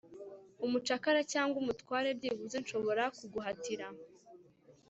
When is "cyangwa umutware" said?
1.33-2.09